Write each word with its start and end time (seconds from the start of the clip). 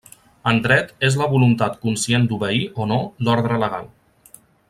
En 0.51 0.61
dret 0.67 1.03
és 1.09 1.17
la 1.21 1.27
voluntat 1.33 1.77
conscient 1.83 2.25
d'obeir 2.31 2.63
o 2.85 2.89
no 2.93 2.99
l'ordre 3.27 3.61
legal. 3.67 3.87